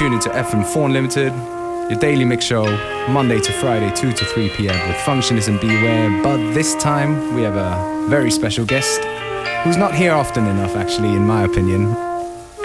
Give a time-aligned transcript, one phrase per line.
[0.00, 1.30] tuned into FM4 Unlimited,
[1.90, 2.64] your daily mix show,
[3.10, 4.88] Monday to Friday, 2 to 3 p.m.
[4.88, 6.22] with Functionist and Beware.
[6.22, 9.04] But this time we have a very special guest
[9.62, 11.92] who's not here often enough, actually, in my opinion.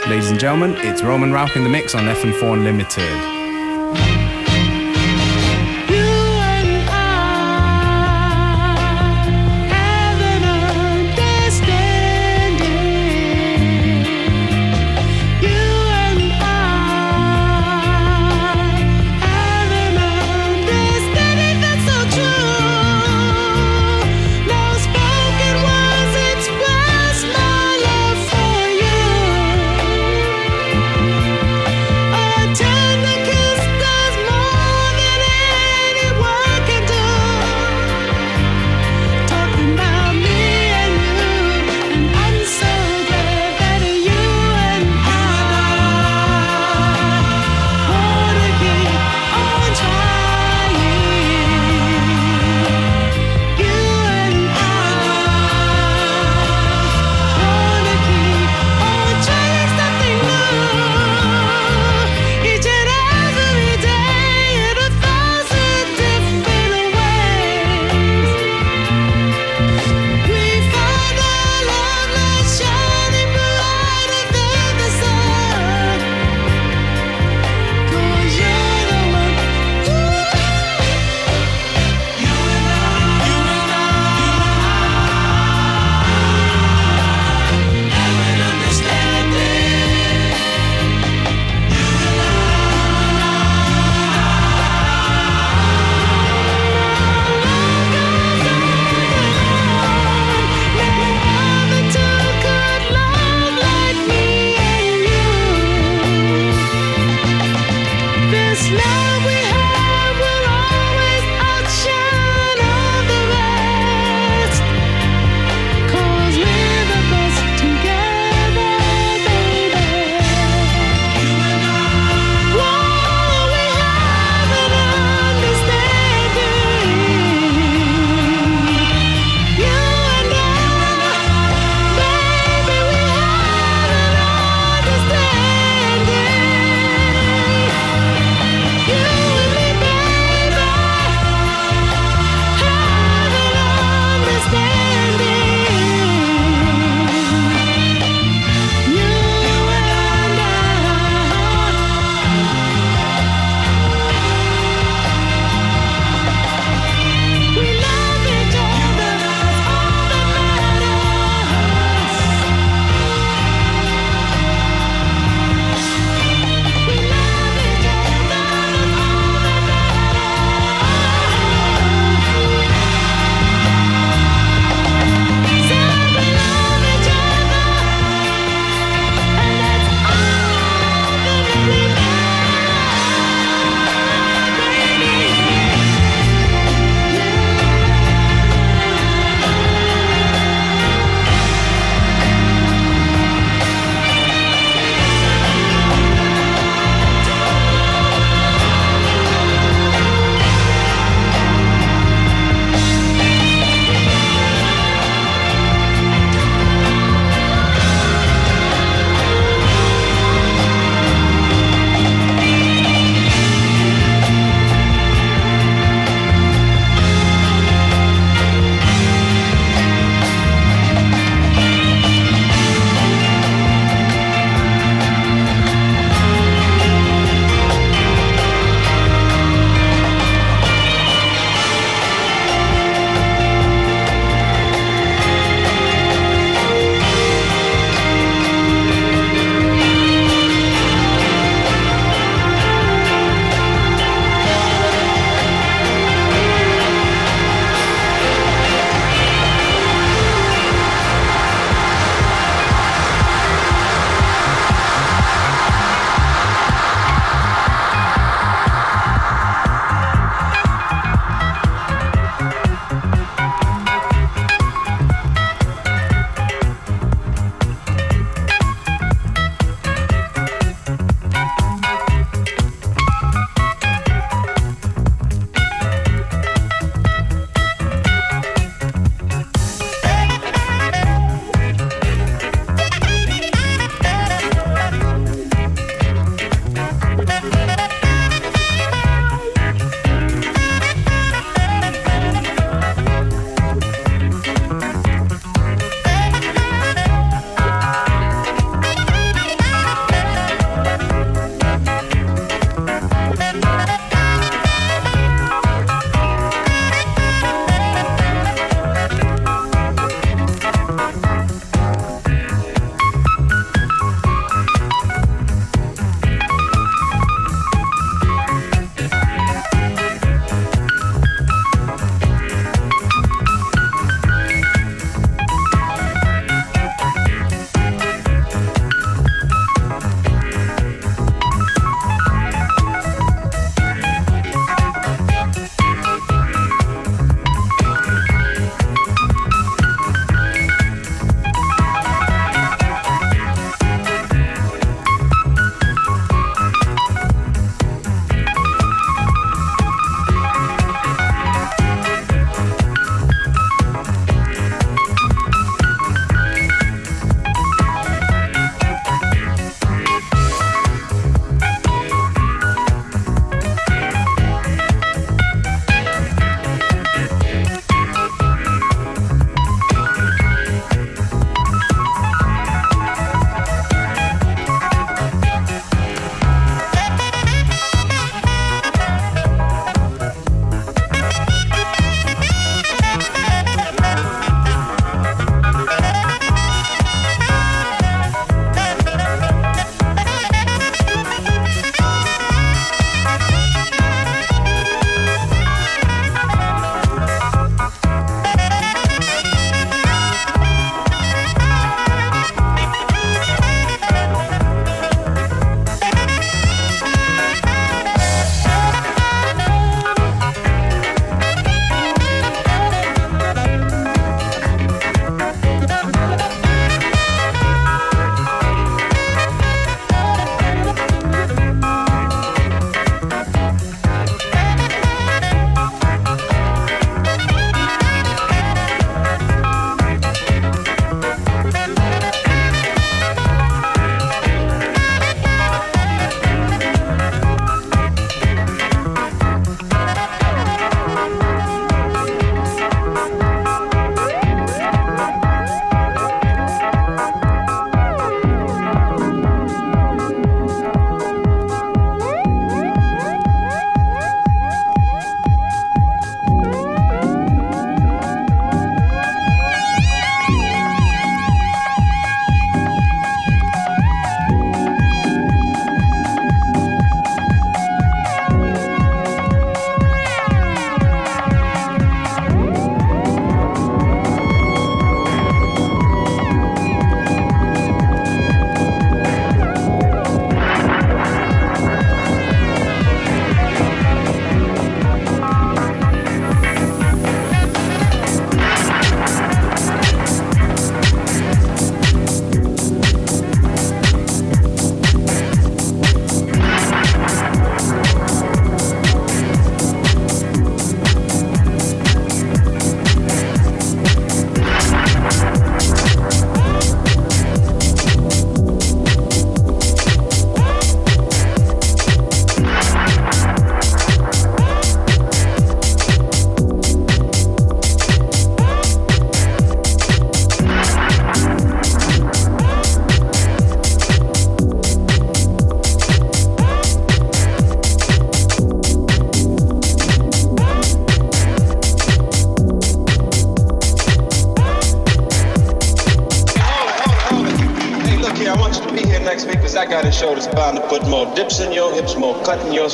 [0.08, 3.35] Ladies and gentlemen, it's Roman Rauch in the mix on FM4 Unlimited.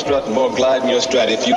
[0.01, 1.29] Strut, more glide in your strut.
[1.29, 1.53] If you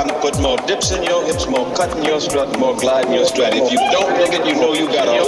[0.00, 3.04] Trying to put more dips in your hips, more cut in your strut, more glide
[3.08, 3.52] in your strut.
[3.54, 5.26] If you don't make it, you know you got all.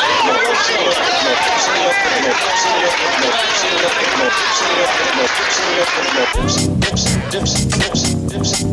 [6.40, 8.71] Dips, dips, dips, dips, dips, dips.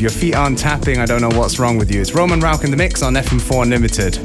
[0.00, 2.00] If your feet aren't tapping, I don't know what's wrong with you.
[2.00, 4.18] It's Roman Rauch in the mix on FM4 Unlimited.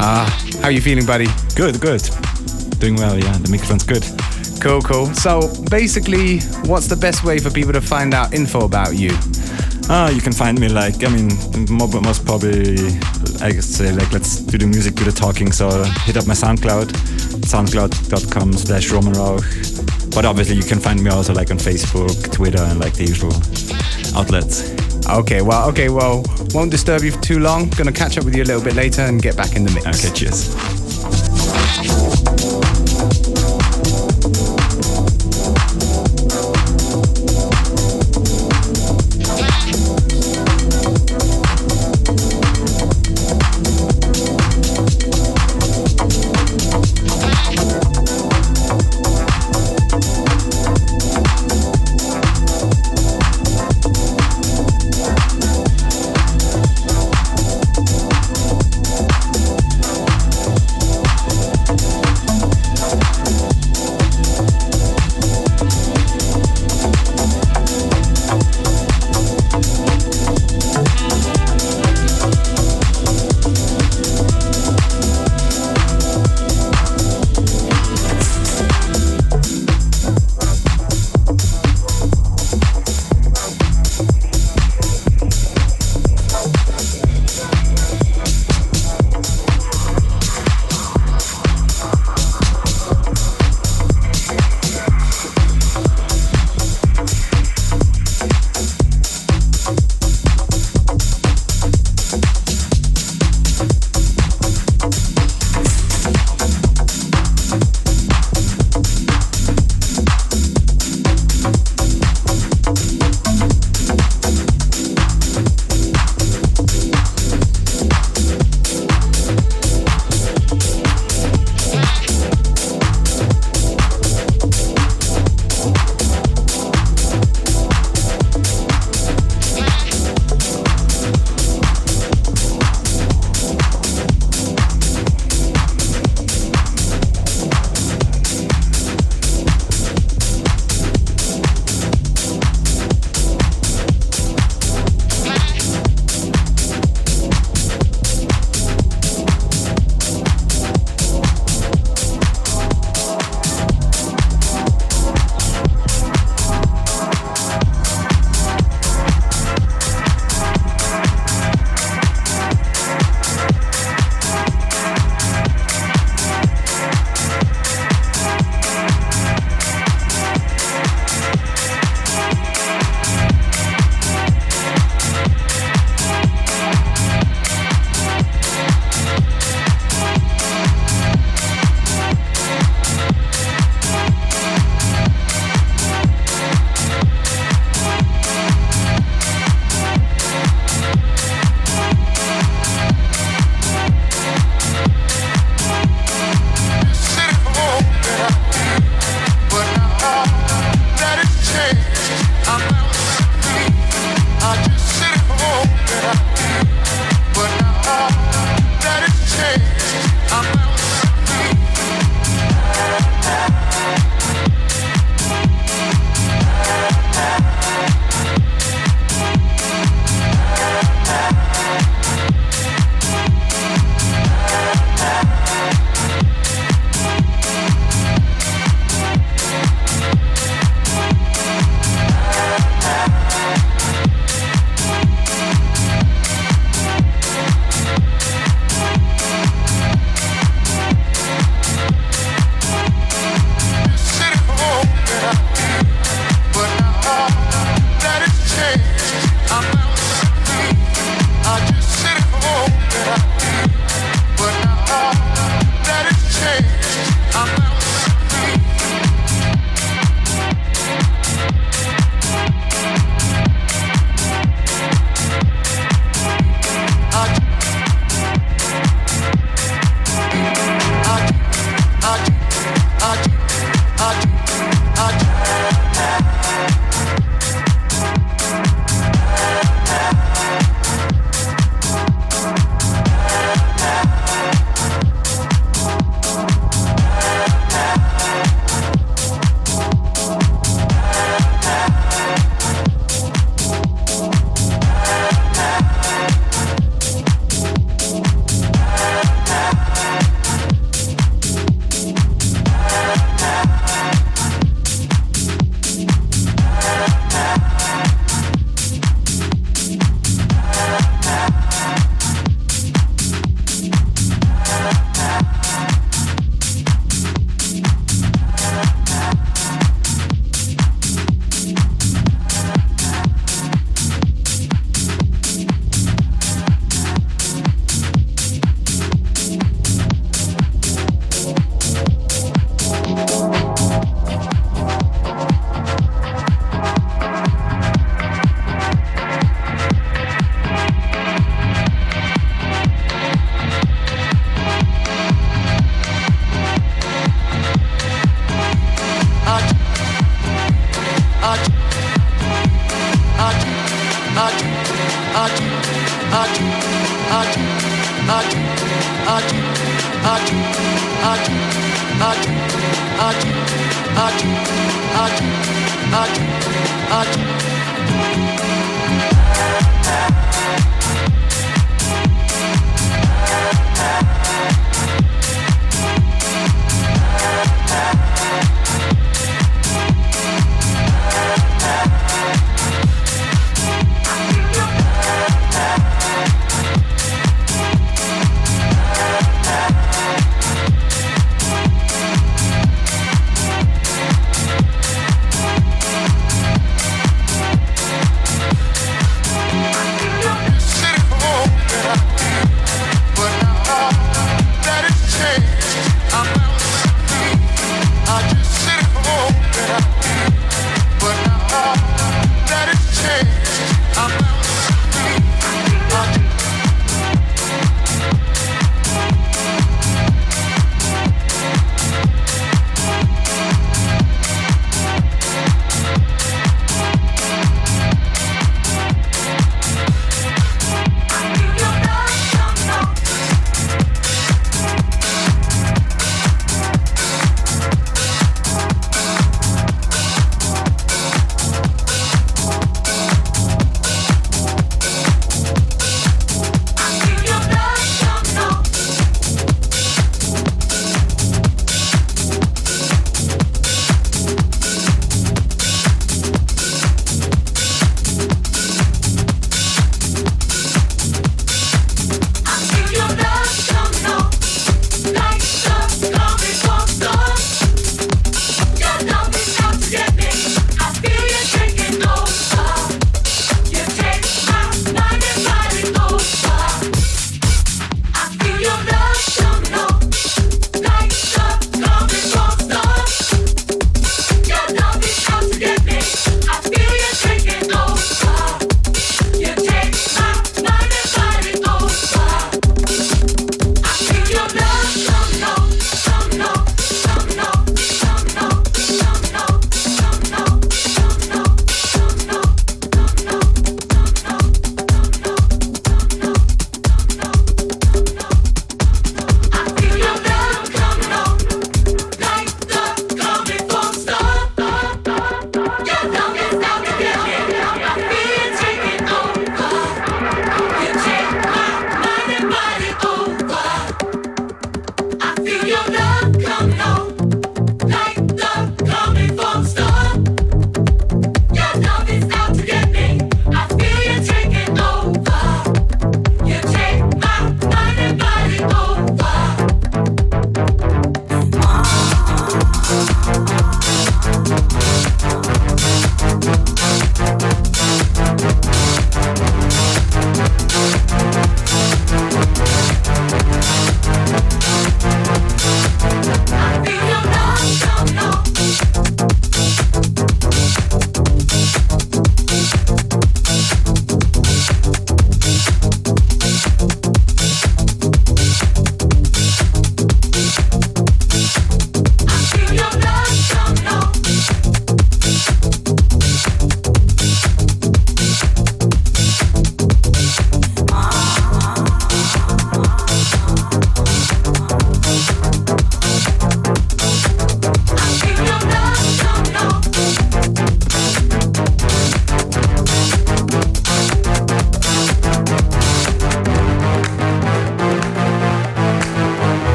[0.00, 0.24] Uh,
[0.60, 1.26] how are you feeling, buddy?
[1.54, 2.00] Good, good.
[2.80, 3.36] Doing well, yeah.
[3.36, 4.02] The microphone's good.
[4.62, 5.12] Cool, cool.
[5.12, 9.10] So basically, what's the best way for people to find out info about you?
[9.90, 11.28] Ah, you can find me like I mean,
[11.68, 12.88] most probably
[13.42, 15.52] I guess say like let's do the music, do the talking.
[15.52, 15.68] So
[16.06, 16.88] hit up my SoundCloud,
[17.44, 19.44] soundcloud.com/slash Roman Rauch.
[20.14, 23.34] But obviously, you can find me also like on Facebook, Twitter, and like the usual
[24.16, 24.83] outlets.
[25.14, 27.68] Okay, well, okay, well, won't disturb you for too long.
[27.70, 30.04] Gonna catch up with you a little bit later and get back in the mix.
[30.04, 30.73] Okay, cheers.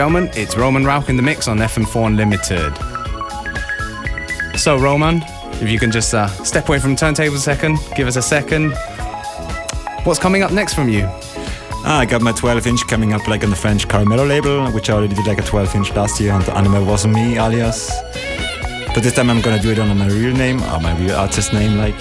[0.00, 2.74] Gentlemen, it's Roman Rauch in the mix on FM4 Unlimited.
[4.58, 5.22] So, Roman,
[5.60, 8.22] if you can just uh, step away from the turntable a second, give us a
[8.22, 8.72] second.
[10.04, 11.02] What's coming up next from you?
[11.84, 14.88] Ah, I got my 12 inch coming up like on the French Caramello label, which
[14.88, 17.90] I already did like a 12 inch last year on the Animal Wasn't Me alias.
[18.94, 21.52] But this time I'm gonna do it under my real name or my real artist
[21.52, 22.00] name, like.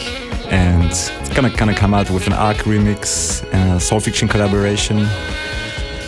[0.53, 4.29] And it's gonna kind of come out with an ARC remix and a Soul Phiction
[4.29, 5.05] collaboration.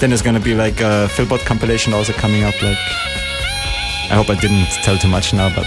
[0.01, 2.77] Then there's gonna be like a Philpot compilation also coming up, like.
[4.09, 5.65] I hope I didn't tell too much now, but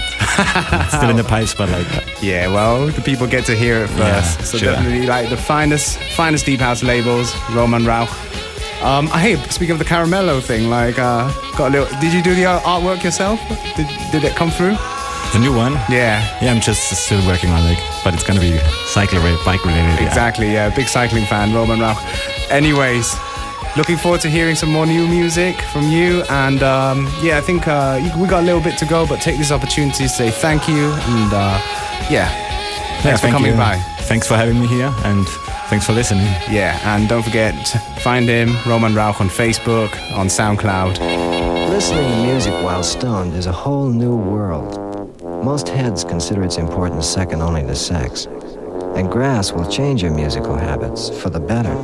[0.91, 1.55] still in the pipes.
[1.55, 1.87] But like,
[2.21, 3.97] yeah, well, the people get to hear it first.
[3.97, 4.73] Yeah, so sure.
[4.73, 7.33] definitely like the finest, finest deep house labels.
[7.53, 8.07] Roman Rauch.
[8.83, 11.99] Um, hey, speaking of the Caramello thing, like, uh, got a little.
[11.99, 13.39] Did you do the artwork yourself?
[13.75, 14.75] Did, did it come through?
[15.33, 15.73] the new one.
[15.89, 19.65] Yeah, Yeah, I'm just still working on it, but it's gonna be cycle related, bike
[19.65, 19.99] related.
[19.99, 20.07] yeah.
[20.07, 20.53] exactly.
[20.53, 21.97] Yeah, big cycling fan, Roman Rauch.
[22.51, 23.15] Anyways,
[23.77, 26.23] looking forward to hearing some more new music from you.
[26.29, 29.37] And um, yeah, I think uh, we got a little bit to go, but take
[29.37, 31.59] this opportunity to say thank you and uh,
[32.09, 33.57] yeah, Yeah, thanks for coming you.
[33.57, 33.77] by.
[34.07, 35.27] Thanks for having me here, and
[35.69, 36.25] thanks for listening.
[36.49, 37.55] Yeah, and don't forget,
[38.01, 40.99] find him, Roman Rauch, on Facebook, on SoundCloud.
[41.69, 44.79] Listening to music while stoned is a whole new world.
[45.43, 48.27] Most heads consider its importance second only to sex.
[48.95, 51.75] And grass will change your musical habits for the better,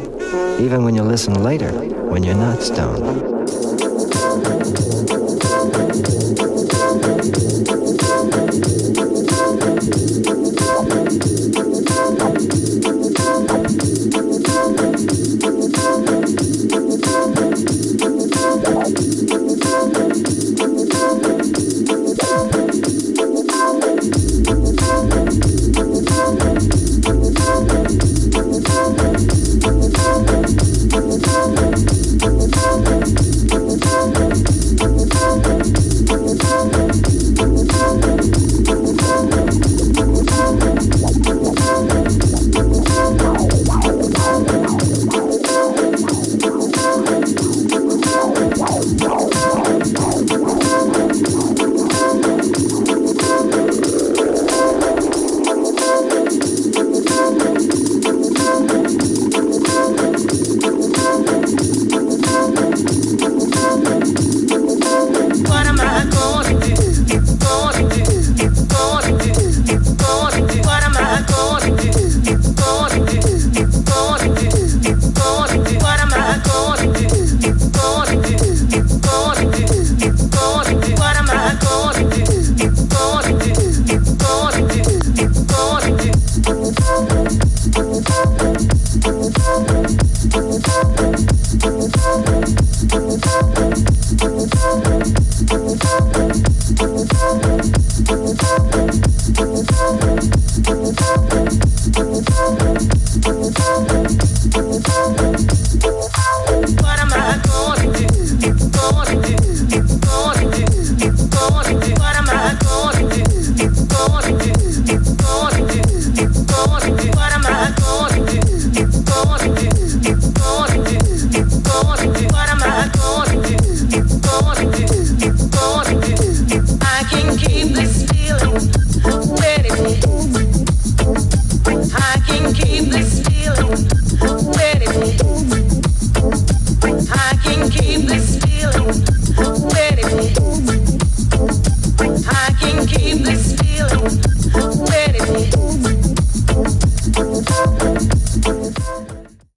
[0.62, 1.72] even when you listen later,
[2.10, 3.41] when you're not stoned.